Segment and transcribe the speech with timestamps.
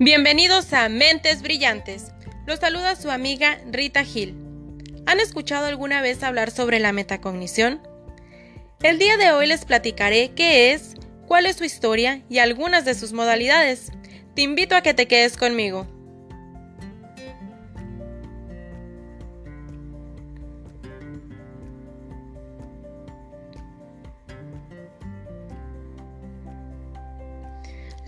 [0.00, 2.12] Bienvenidos a Mentes Brillantes.
[2.46, 4.36] Los saluda su amiga Rita Gil.
[5.06, 7.82] ¿Han escuchado alguna vez hablar sobre la metacognición?
[8.80, 10.94] El día de hoy les platicaré qué es,
[11.26, 13.90] cuál es su historia y algunas de sus modalidades.
[14.36, 15.88] Te invito a que te quedes conmigo.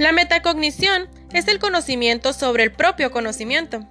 [0.00, 3.86] La metacognición es el conocimiento sobre el propio conocimiento.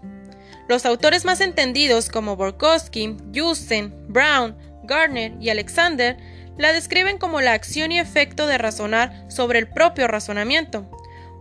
[0.67, 6.17] Los autores más entendidos como Borkowski, Justen, Brown, Gardner y Alexander
[6.58, 10.90] la describen como la acción y efecto de razonar sobre el propio razonamiento,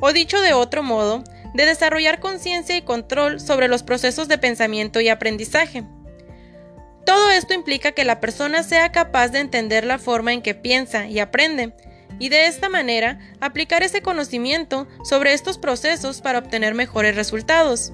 [0.00, 5.00] o dicho de otro modo, de desarrollar conciencia y control sobre los procesos de pensamiento
[5.00, 5.84] y aprendizaje.
[7.06, 11.06] Todo esto implica que la persona sea capaz de entender la forma en que piensa
[11.06, 11.72] y aprende,
[12.18, 17.92] y de esta manera aplicar ese conocimiento sobre estos procesos para obtener mejores resultados.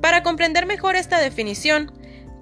[0.00, 1.92] Para comprender mejor esta definición,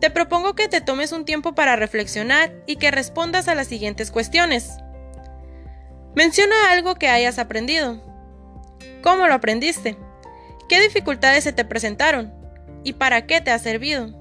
[0.01, 4.11] te propongo que te tomes un tiempo para reflexionar y que respondas a las siguientes
[4.11, 4.71] cuestiones.
[6.15, 8.03] Menciona algo que hayas aprendido.
[9.03, 9.97] ¿Cómo lo aprendiste?
[10.69, 12.35] ¿Qué dificultades se te presentaron?
[12.85, 14.13] ¿Y para qué te ha servido?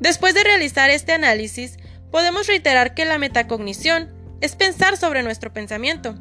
[0.00, 1.78] Después de realizar este análisis,
[2.10, 4.12] podemos reiterar que la metacognición
[4.42, 6.16] es pensar sobre nuestro pensamiento,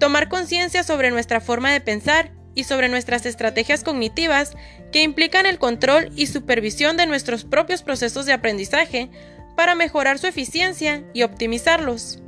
[0.00, 4.56] tomar conciencia sobre nuestra forma de pensar y sobre nuestras estrategias cognitivas
[4.90, 9.10] que implican el control y supervisión de nuestros propios procesos de aprendizaje
[9.56, 12.20] para mejorar su eficiencia y optimizarlos.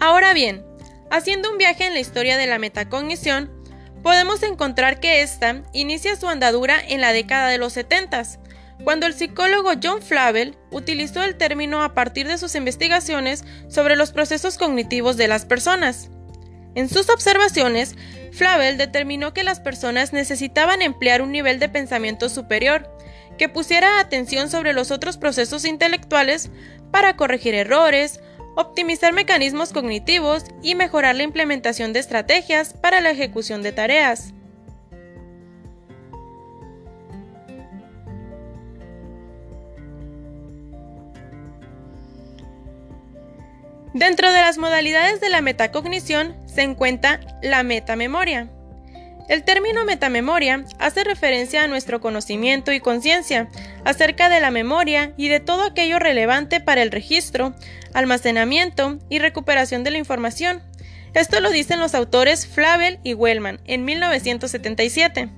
[0.00, 0.67] Ahora bien,
[1.10, 3.50] Haciendo un viaje en la historia de la metacognición,
[4.02, 8.22] podemos encontrar que ésta inicia su andadura en la década de los 70,
[8.84, 14.12] cuando el psicólogo John Flavel utilizó el término a partir de sus investigaciones sobre los
[14.12, 16.10] procesos cognitivos de las personas.
[16.74, 17.96] En sus observaciones,
[18.32, 22.88] Flavel determinó que las personas necesitaban emplear un nivel de pensamiento superior,
[23.38, 26.50] que pusiera atención sobre los otros procesos intelectuales
[26.92, 28.20] para corregir errores,
[28.58, 34.34] optimizar mecanismos cognitivos y mejorar la implementación de estrategias para la ejecución de tareas.
[43.94, 48.50] Dentro de las modalidades de la metacognición se encuentra la metamemoria.
[49.28, 53.48] El término metamemoria hace referencia a nuestro conocimiento y conciencia
[53.84, 57.54] acerca de la memoria y de todo aquello relevante para el registro,
[57.92, 60.62] almacenamiento y recuperación de la información.
[61.12, 65.28] Esto lo dicen los autores Flavel y Wellman en 1977.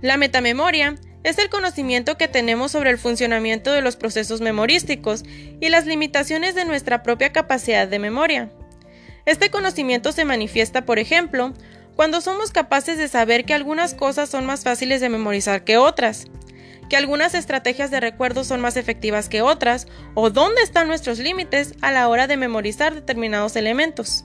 [0.00, 5.24] La metamemoria es el conocimiento que tenemos sobre el funcionamiento de los procesos memorísticos
[5.60, 8.50] y las limitaciones de nuestra propia capacidad de memoria.
[9.26, 11.54] Este conocimiento se manifiesta, por ejemplo,
[11.96, 16.26] cuando somos capaces de saber que algunas cosas son más fáciles de memorizar que otras,
[16.88, 21.74] que algunas estrategias de recuerdo son más efectivas que otras, o dónde están nuestros límites
[21.80, 24.24] a la hora de memorizar determinados elementos.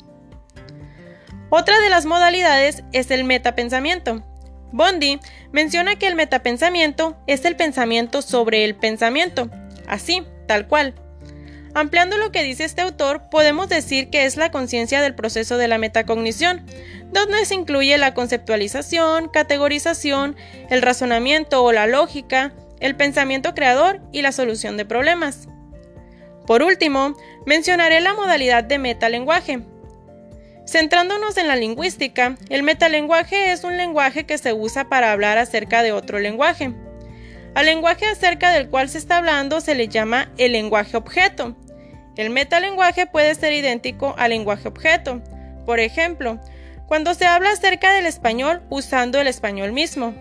[1.50, 4.24] Otra de las modalidades es el metapensamiento.
[4.72, 5.20] Bondi
[5.52, 9.50] menciona que el metapensamiento es el pensamiento sobre el pensamiento,
[9.88, 10.94] así, tal cual.
[11.74, 15.68] Ampliando lo que dice este autor, podemos decir que es la conciencia del proceso de
[15.68, 16.66] la metacognición,
[17.12, 20.36] donde se incluye la conceptualización, categorización,
[20.70, 25.48] el razonamiento o la lógica, el pensamiento creador y la solución de problemas.
[26.48, 27.16] Por último,
[27.46, 29.62] mencionaré la modalidad de metalenguaje.
[30.66, 35.84] Centrándonos en la lingüística, el metalenguaje es un lenguaje que se usa para hablar acerca
[35.84, 36.74] de otro lenguaje.
[37.56, 41.56] Al lenguaje acerca del cual se está hablando se le llama el lenguaje objeto.
[42.16, 45.22] El metalenguaje puede ser idéntico al lenguaje objeto.
[45.66, 46.40] Por ejemplo,
[46.88, 50.14] cuando se habla acerca del español usando el español mismo.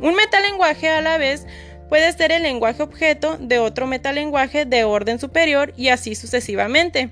[0.00, 1.46] Un metalenguaje a la vez
[1.88, 7.10] puede ser el lenguaje objeto de otro metalenguaje de orden superior y así sucesivamente.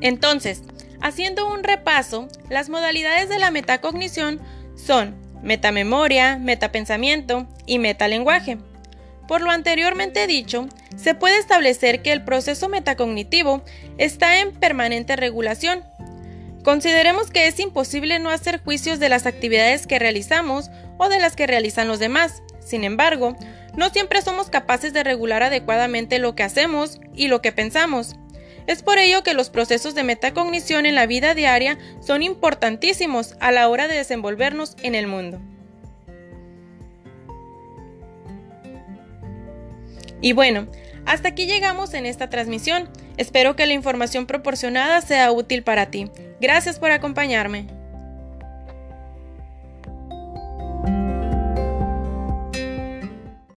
[0.00, 0.62] Entonces,
[1.00, 4.40] haciendo un repaso, las modalidades de la metacognición
[4.84, 8.58] son metamemoria, metapensamiento y metalenguaje.
[9.26, 13.62] Por lo anteriormente dicho, se puede establecer que el proceso metacognitivo
[13.96, 15.84] está en permanente regulación.
[16.64, 21.36] Consideremos que es imposible no hacer juicios de las actividades que realizamos o de las
[21.36, 22.42] que realizan los demás.
[22.58, 23.36] Sin embargo,
[23.76, 28.16] no siempre somos capaces de regular adecuadamente lo que hacemos y lo que pensamos.
[28.66, 33.52] Es por ello que los procesos de metacognición en la vida diaria son importantísimos a
[33.52, 35.40] la hora de desenvolvernos en el mundo.
[40.20, 40.66] Y bueno,
[41.06, 42.88] hasta aquí llegamos en esta transmisión.
[43.16, 46.10] Espero que la información proporcionada sea útil para ti.
[46.40, 47.79] Gracias por acompañarme.